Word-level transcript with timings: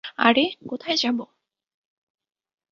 আরে, 0.19 0.45
কোথায় 0.69 0.97
যাব? 0.97 1.17